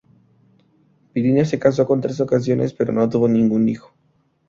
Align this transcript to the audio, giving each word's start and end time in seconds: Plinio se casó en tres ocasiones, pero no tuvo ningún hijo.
Plinio 1.13 1.45
se 1.45 1.59
casó 1.59 1.85
en 1.93 2.01
tres 2.01 2.19
ocasiones, 2.19 2.73
pero 2.73 2.91
no 2.91 3.07
tuvo 3.07 3.27
ningún 3.27 3.69
hijo. 3.69 3.93